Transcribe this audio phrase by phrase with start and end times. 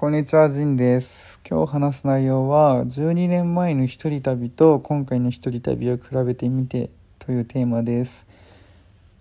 [0.00, 1.40] こんにちは、ジンです。
[1.44, 8.28] 今日話す内容は、12年前の一人旅と今回の一人旅を比べてみてというテーマです。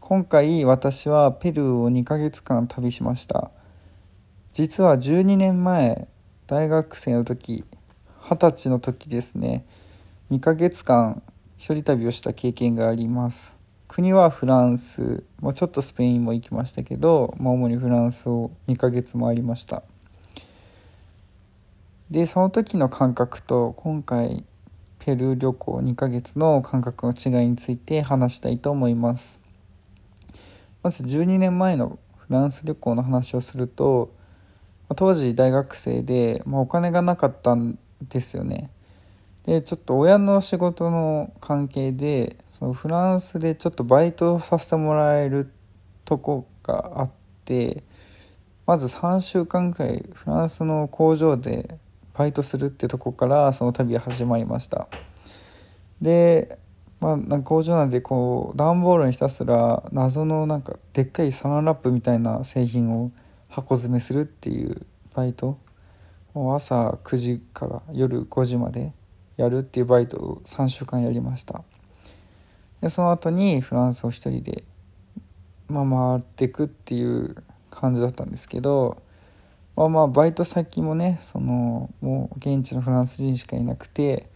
[0.00, 3.52] 今回、私はペルーを2ヶ月間旅しました。
[4.52, 6.08] 実は12年前、
[6.48, 7.62] 大学生の時、
[8.22, 9.64] 20歳の時ですね、
[10.32, 11.22] 2ヶ月間
[11.56, 13.60] 一人旅をした経験があります。
[13.86, 19.84] 国はフランス、もうちょっとスペインも行きましたけど、まあ、主にフランスを2ヶ月回りました。
[22.14, 24.44] でその時の感覚と今回
[25.00, 29.40] ペルー旅行2ヶ月の感覚の違いについて話したいと思います。
[30.84, 34.14] まず12年前のフランス旅行の話をすると
[34.94, 38.70] 当時大学生で、まあ、お金がなかったんですよね。
[39.44, 45.50] でちょっと親の仕事の関係でそのフランスでちょっとバイトさせてもらえる
[46.04, 47.10] とこがあっ
[47.44, 47.82] て
[48.66, 51.76] まず3週間くらいフランスの工場で
[52.14, 54.88] バイトするってとこからその旅は始まりました。
[56.00, 56.58] で
[57.00, 63.10] まあなんか工場なんでこう段ボールにひたすら謎のなんかでっかいサランラップみたいな製品を
[63.48, 65.58] 箱詰めするっていうバイト。
[66.34, 68.92] もう朝9時から夜5時まで
[69.36, 71.62] やるっていうバイトを3週間やりました。
[72.80, 74.64] でその後にフランスを一人で、
[75.68, 77.36] まあ、回ってくっていう
[77.70, 79.00] 感じだったんですけど
[79.76, 84.28] まあまあバイト先もねそのもう現地のフランス人しかいなくて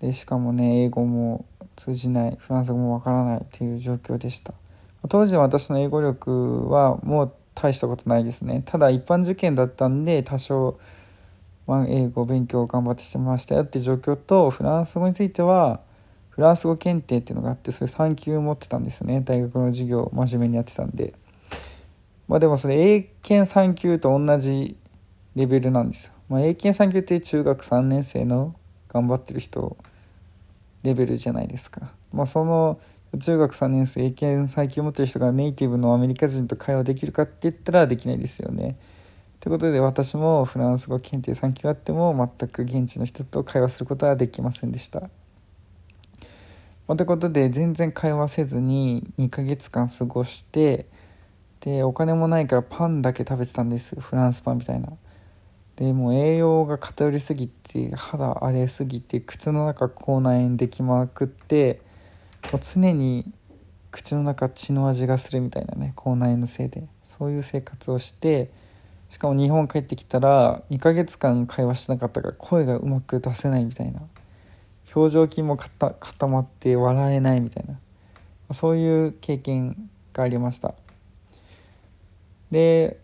[0.00, 1.44] でしかもね英語も
[1.76, 4.54] 通じないフランス語もわからないっていう状況でした。
[5.08, 8.62] 当時の私の英語力はもう大したことないですね。
[8.64, 10.78] ただ一般受験だったんで多少、
[11.66, 15.80] まあ、英語勉強を頑張ってしてましたよっていう状況とフランス語については
[16.30, 19.20] フランス語検定っていうのがあってそれ3級持ってたんですね。
[19.20, 21.14] 大学の授業真面目にやってたんで。
[22.32, 24.78] まあでもそれ英検3級と同じ
[25.34, 26.14] レベルなんですよ。
[26.30, 28.56] まあ、英検3級って中学3年生の
[28.88, 29.76] 頑張ってる人
[30.82, 31.92] レベルじゃないですか。
[32.10, 32.80] まあその
[33.20, 38.78] 中学3年生英検3級持ってる人がネイティブのアメリカ人と会話できるかって言ったらできないですよね。
[39.40, 45.00] ということで私もフランス語検定3級あっても全く現地の人と会話することはできませんでした。
[45.00, 50.86] まあ、ということで全然会話せずに2ヶ月間過ごして
[51.62, 53.98] でお金もないからパンだけ食べてたんです。
[53.98, 54.92] フランスパンみたいな。
[55.76, 61.80] でもう栄養が偏りすぎて肌荒れすぎて口の中口内炎できまくって
[62.52, 63.32] もう常に
[63.90, 66.86] 口の中血の味がするみたいなね口内炎のせいで。
[67.04, 68.50] そういう生活をして
[69.08, 74.00] しかも日本帰ってきたら2ヶ月間会話してなかったから声がうまく出せないみたいな。
[74.94, 77.78] 表情筋も固まって笑えないみたいな。
[78.52, 80.74] そういう経験がありました。
[82.52, 82.98] で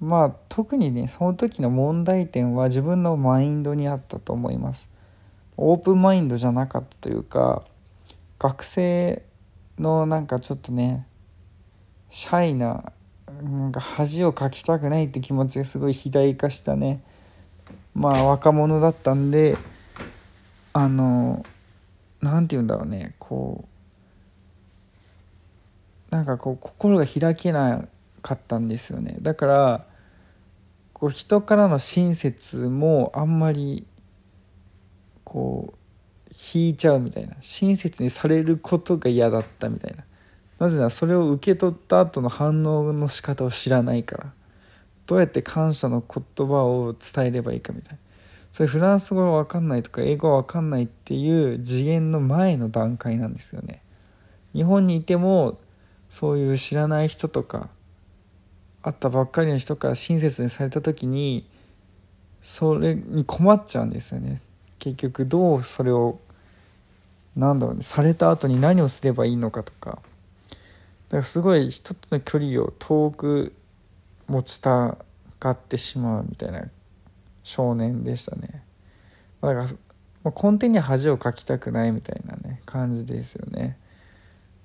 [0.00, 4.90] まあ特にねその時の問題点は自分のマインドにあったと思います。
[5.56, 7.62] オープンマインドじゃなかったというか
[8.40, 9.22] 学生
[9.78, 11.06] のなんかちょっとね
[12.08, 12.92] シャイな
[13.42, 17.02] なんか恥をかきたくないって気持ちがすごい肥大化したね
[17.94, 19.56] まあ若者だったんで
[20.72, 21.44] あの
[22.20, 23.64] 何て言うんだろうねこ
[26.10, 27.88] うなんかこう心が開けない
[28.24, 29.16] かったんですよね。
[29.20, 29.86] だから
[30.94, 33.86] こう人からの親切もあんまり
[35.24, 35.76] こう
[36.54, 37.34] 引いちゃうみたいな。
[37.42, 40.04] 親切にされることが嫌だったみたいな。
[40.58, 44.32] なぜならそれを受け取った後の反応の仕方を知らないから。
[45.06, 47.98] どうやって感謝の言葉を伝えればいいかみたいな。
[48.50, 53.82] それフランス語が分かんないとか英語が分かんないっていう次元の前の段階なんですよね。
[54.54, 55.58] 日本にいても
[56.08, 57.68] そういう知らない人とか
[58.84, 61.46] 会ったばっかりの人から親切にされた時に
[62.42, 64.42] それに困っちゃうんですよね。
[64.78, 66.20] 結局どうそれを
[67.34, 70.02] なんだろうねされた後に何をすればいいのかとか。
[71.08, 73.54] だからすごい人との距離を遠く
[74.26, 74.98] 持ちた
[75.40, 76.64] がってしまうみたいな
[77.42, 78.62] 少年でしたね。
[79.40, 79.66] だから
[80.24, 83.78] 根底に恥をかきたくないみたいなね感じですよね。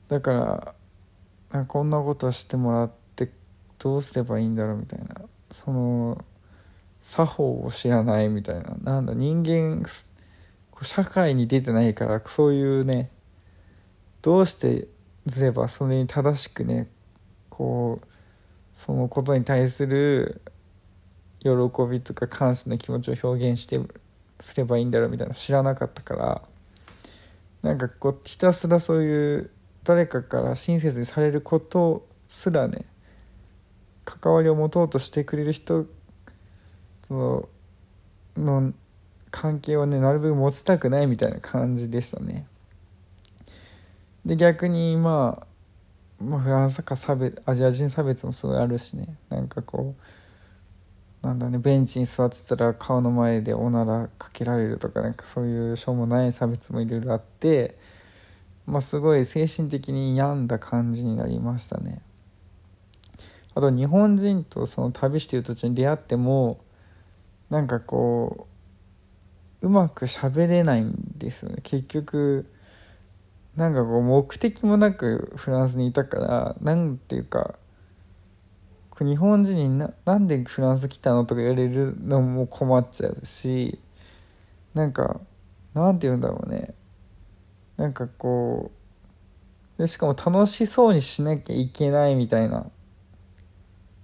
[0.09, 0.73] だから
[1.51, 2.99] なんかこんなことしてもらって
[3.79, 5.15] どうすればいいんだろうみたいな。
[5.49, 6.23] その
[6.99, 8.75] 作法を知らないみたいな。
[8.83, 9.83] なんだ人間
[10.81, 13.09] 社会に出てないからそういうね
[14.21, 14.87] どうして
[15.25, 16.87] ずればそれに正しくね
[17.49, 18.07] こう
[18.73, 20.41] そのことに対する
[21.39, 21.49] 喜
[21.89, 23.79] びとか感謝の気持ちを表現して
[24.39, 26.41] すればいいんだろうみたいな知らなかったから。
[27.61, 29.49] なんかこうひたすらそういう
[29.83, 32.85] 誰かから親切にされることすらね
[34.17, 35.85] 関わりを持とうとしてくれる人
[37.03, 37.49] その
[38.37, 38.73] の
[39.29, 42.47] 関係をねなるべく持ちたくないみたいな感じでしたね。
[44.25, 45.45] で逆にま
[46.19, 49.15] あ、まあ、フランスか差別アジア人差別もすごいあるしね。
[49.29, 49.95] なんかこ
[51.23, 57.77] うなんだねベンチに座ってたら顔の前でおならかけられるとかなんかそういうしょうもない差別もいろいろあって
[58.65, 62.01] まあすごい精神的に病んだ感じになりましたね。
[63.59, 66.59] あと日本人とその旅してる途中に出会っても
[67.49, 68.47] なんかこ
[69.61, 71.57] ううまく喋れないんですよね。
[71.61, 72.49] 結局
[73.57, 77.55] なんかこう目的もなくフランスにいたからなんていうか
[78.97, 83.77] 日本人にななんでフランス来たのとか言われるのも困っちゃうし
[84.73, 85.19] なんか
[85.73, 86.73] なんて言うんだろうね。
[87.75, 88.71] なんかこ
[89.77, 92.69] うでしかも楽しそうにしなきゃいけないみたいな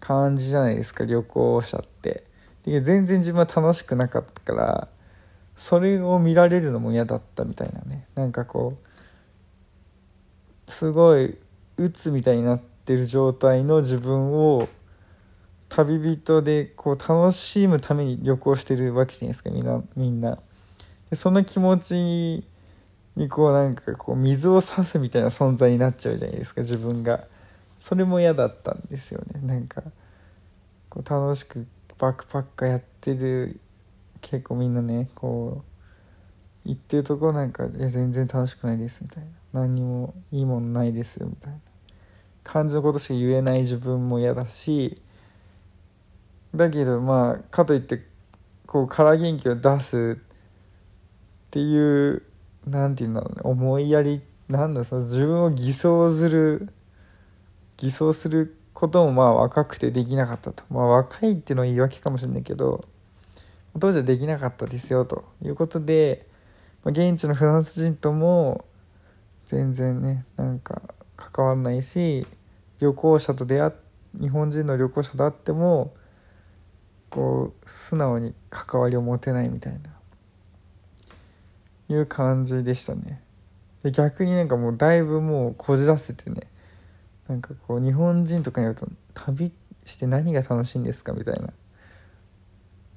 [0.06, 2.24] 感じじゃないですか旅行者って。
[2.64, 4.88] で全然自分は楽しくなかったから
[5.56, 8.08] それを見られるのも嫌だったみたいなね。
[8.16, 8.78] なんかこ
[10.68, 11.38] うすごい
[11.78, 14.68] 鬱みたいになってる状態の自分を
[15.70, 20.38] 旅人でこう楽しむために旅行してるわけじゃないですかみんなみんな。
[21.10, 22.44] でその気持ち
[23.16, 27.26] にこうなんかこう水を差すみたいな存在になっちゃうじゃないですか自分が。
[27.80, 29.42] それも嫌だったんですよね。
[29.42, 29.84] なんか
[30.90, 31.68] こう楽しく
[31.98, 33.60] バックパッカーやってる
[34.22, 35.64] 結構みんなねこ
[36.66, 39.30] う行ってるとこなんか「いや全然楽しくないです」みたいな
[39.62, 41.60] 「何にもいいものないですよ」みたいな。
[42.46, 45.02] 感じのことしか言えない自分も嫌だし
[46.54, 48.06] だけどまあかといって
[48.68, 52.22] こう空元気を出すっていう
[52.68, 56.70] 何て言うんだろうね思いやりなんだその自分を偽装する
[57.78, 60.64] 偽装することもまあ若くてできなかったと。
[60.70, 62.84] まあ若いっていうのは言い訳かもしれないけど
[63.80, 65.26] 当時はできなかったですよと。
[65.44, 66.28] いうことで、
[66.84, 68.66] まあ、現地のフランス人とも
[69.46, 70.82] 全然ねなんか
[71.16, 72.26] 関わらないし
[72.80, 73.74] 旅行者と出会
[74.20, 75.94] 日本人の旅行者と会っても
[77.10, 79.96] こう素直に関わりを持てないみたいな。
[81.88, 83.22] いう感じでしたね。
[83.84, 86.42] で逆になんかもうだいぶもうこじらせてね
[87.28, 89.52] なんかこう日本人とかに会うと旅
[89.84, 91.54] して何が楽しいんですかみたいな。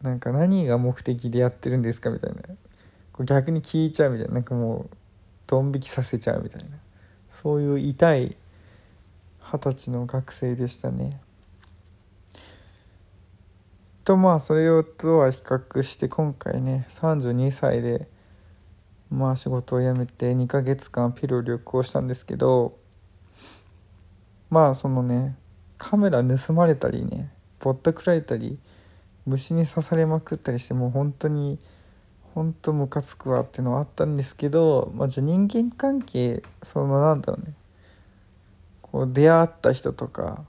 [0.02, 2.42] なんか何が目的でやってるんですかみたいな。
[3.12, 4.34] こう逆に聞いちゃうみたいな。
[4.34, 4.96] なんかもう
[5.46, 6.76] ドン引きさせちゃうみたいな。
[7.30, 8.36] そういう痛い
[9.40, 11.20] 二十歳の学生でしたね。
[14.04, 18.08] とまあそれとは比較して今回ね32歳で
[19.10, 22.78] まあ仕事を辞めて2ヶ月間ピルを旅行したんですけど
[24.50, 25.36] まあそのね
[25.76, 27.30] カメラ盗まれたりね
[27.60, 28.58] ぼったくられたり
[29.26, 31.58] 虫に刺されまくったりしてもう本当に
[32.34, 37.54] 本当ムカつくわっていうのはあったんですけど、まあ、じゃあ人間関係そのなんだろうね
[38.80, 40.44] こう出会った人とか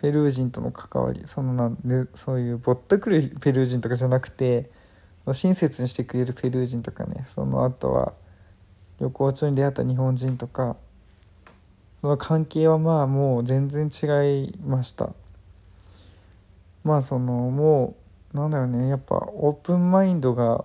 [0.00, 4.70] ペルー人との関わりそのなんそういうぼったくるペルー人とかじゃなくて
[5.32, 8.12] 親切にしてくれるペルー人とかねその後は
[9.00, 10.76] 旅行中に出会った日本人とか
[12.00, 15.10] その関係はまあもう全然違いました。
[16.84, 17.96] まあそのも
[18.34, 18.88] うなんだよね。
[18.88, 20.64] やっぱオープンマインドが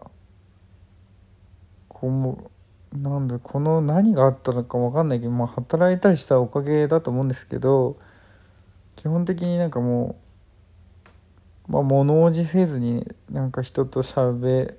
[1.87, 2.51] こうも
[2.93, 7.97] なんだこの何があったのか分かんないけど、まあ、働いたりしたおかげだと思うんですけど
[8.97, 10.17] 基本的になんかも
[11.69, 14.75] う、まあ、物おじせずになんか人としゃべ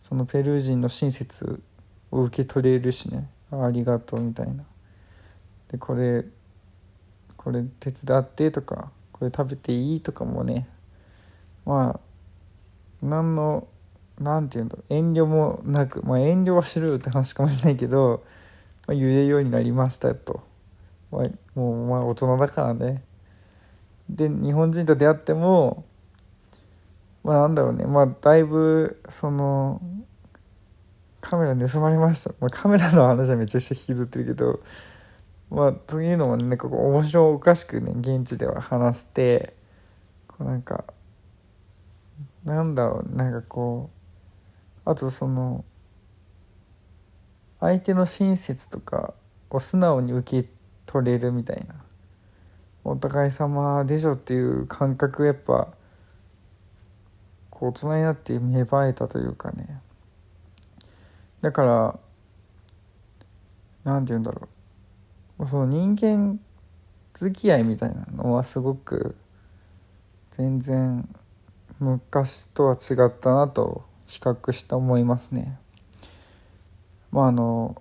[0.00, 1.62] そのペルー人の親切
[2.10, 3.28] を受け取れるしね。
[3.50, 4.64] ありがとうみたいな。
[5.68, 6.24] でこれ
[7.36, 10.68] これ手伝ってとかこれ食べていいとかもね
[11.64, 12.00] まあ
[13.02, 13.66] 何の
[14.18, 18.24] 何て言うんだ遠慮もなくまあ遠慮はしろよって話かもしれないけど、
[18.86, 20.42] まあ、言えるようになりましたと、
[21.10, 23.02] まあ、もうまあ大人だからね。
[24.08, 25.84] で日本人と出会っても
[27.22, 27.84] まあなんだろうね。
[27.84, 29.80] まあだいぶその
[31.20, 34.60] カメラ盗まれました、まあ、カメラの話はめちゃくちゃ引きずってるけど
[35.50, 39.54] まあというのもねここ面白おかしくね現地では話して
[40.26, 40.84] こうなんか
[42.44, 43.90] なんだろうなんかこ
[44.86, 45.64] うあとその
[47.60, 49.14] 相手の親切とか
[49.50, 50.48] を素直に受け
[50.86, 51.74] 取れるみたいな
[52.84, 55.68] お互い様でしょっていう感覚やっぱ
[57.50, 59.80] こう大人になって芽生えたというかね。
[61.40, 61.98] だから
[63.84, 64.57] 何て言うんだろう。
[65.46, 66.40] その人間
[67.14, 69.16] 付き合いみたいなのはすごく
[70.30, 71.08] 全然
[71.78, 75.58] 昔とは違ったなと比較して思いますね。
[77.10, 77.80] まああの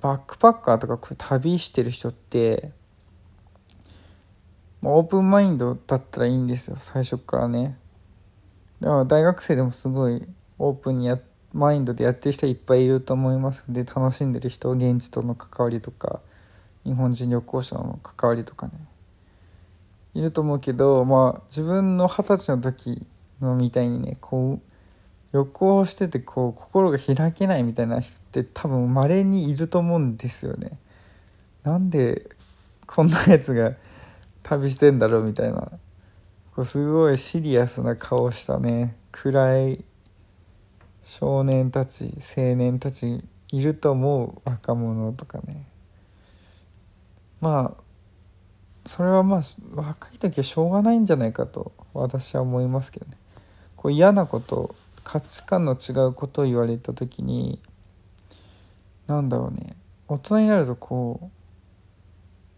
[0.00, 2.70] バックパッカーとか旅してる人って
[4.82, 7.78] オープンマインドだったらいいんですよ最初からね。
[8.80, 10.26] だから大学生でもすごい
[10.58, 11.18] オープンにや
[11.52, 13.64] マインドでやってる人いっぱいいると思います。
[13.70, 16.20] んで楽しんでる人現地との関わりとか。
[16.86, 18.72] 日本人旅行者の関わりとかね。
[20.14, 23.06] いると思うけどまあ自分の二十歳の時
[23.40, 30.78] のみたいにねこう旅行しててこう心が開けないみたいな人って多分稀にいると思うんですよね。
[31.64, 32.30] なんで
[32.86, 33.74] こんなやつが
[34.42, 35.68] 旅してんだろうみたいな。
[36.54, 38.96] こうすごいシリアスな顔したね。
[39.12, 39.84] 暗い
[41.04, 45.66] 少年たち青年たちいると思う若者とかね。
[47.40, 47.82] まあ
[48.86, 49.40] それはまあ
[49.74, 53.16] 若い時はしょうがないんじゃないかと私は思いますけどね。
[53.76, 54.74] こう嫌なこと
[55.04, 57.60] 価値観の違うことを言われた時に
[59.06, 59.76] 何だろうね。
[60.08, 61.30] 大人になるとこう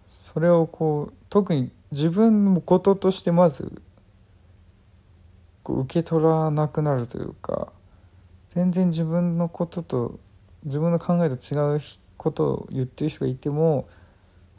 [0.08, 3.82] それをこう特に自分のこととしてまず
[5.62, 7.72] こう受け取らなくなるというか
[8.50, 10.18] 全然自分のことと
[10.64, 11.80] 自分の考えと違う
[12.16, 13.88] ことを言ってる人がいても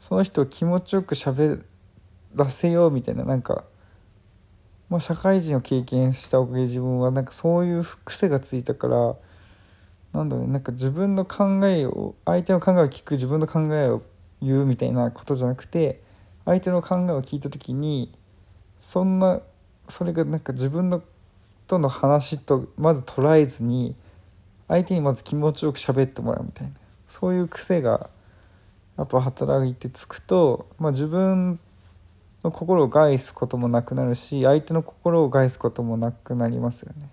[0.00, 1.62] その人を気持ちよく喋
[2.34, 3.64] らせようみたいななんか、
[4.88, 9.16] まあ、社会人を経験したおかげで自分はなんかそういう癖がついたから
[10.12, 14.02] なんだろうねなんか自分の考えを相手の考えを聞く自分の考えを
[14.42, 16.02] 言うみたいなことじゃなくて
[16.44, 18.12] 相手の考えを聞いた時に
[18.78, 19.40] そんな
[19.88, 21.02] それがなんか自分の
[21.66, 23.94] との話とまず捉えずに
[24.66, 26.72] 相手にまず気持ちよく喋ってもらうみたいな
[27.06, 28.10] そういう癖が
[29.00, 31.58] やっぱ働いてつくと、まあ、自分
[32.44, 37.08] の心を害すこともなくなるし相手の心を害すこともなくなりますよね。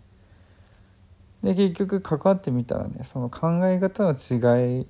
[1.43, 4.87] で結局関わってみたらねその考え方の違い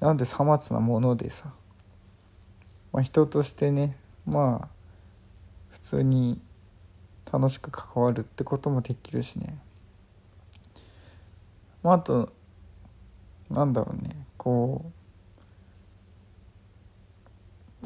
[0.00, 1.52] なんてさまつなものでさ、
[2.94, 4.68] まあ、人としてねまあ
[5.68, 6.40] 普通に
[7.30, 9.58] 楽しく関わるってこともできるしね、
[11.82, 12.32] まあ、あと
[13.50, 14.95] なんだろうねこう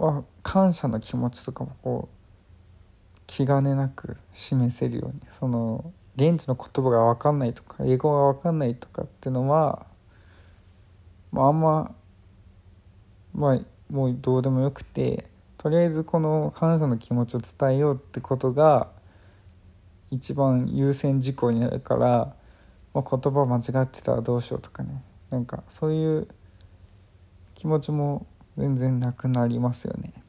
[0.06, 9.86] は感謝の気持ちとかもこう気兼ねなく示せるようにその現地の言葉が分かんないとか英語が分かんないとかっていうのは、
[11.32, 11.94] まあ、あんま
[13.34, 15.26] まあもうどうでもよくて
[15.58, 18.88] とりあえずこの感謝の気持ちを伝えようってことが
[20.10, 22.34] 一番優先事項になるから、
[22.94, 25.02] まあ、言葉間違ってたらどうしようとかね。
[25.30, 26.28] なんかそういう
[27.54, 28.26] 気持ちも
[28.60, 30.12] 全然なくなりますよね。
[30.14, 30.20] っ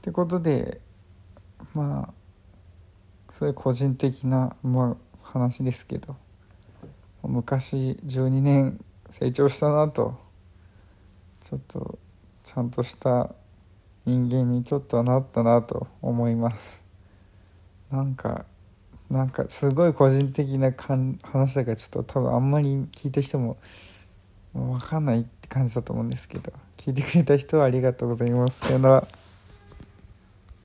[0.00, 0.80] てことで
[1.74, 2.14] まあ
[3.30, 6.16] そういう個人的な、まあ、話ですけど
[7.22, 10.18] 昔12年成長したなと
[11.42, 11.98] ちょっと
[12.42, 13.30] ちゃんとした
[14.06, 16.82] 人間にちょっとなったなと思います
[17.90, 18.46] なんか
[19.10, 20.72] なんかすごい個人的な
[21.22, 23.58] 話だからちょっと多分あんまり聞いた人も
[24.54, 26.52] 分かんないって感じだと思うんですけど
[26.88, 28.60] 聞いてくれた人はありがとうございます。
[28.60, 29.17] さよなら。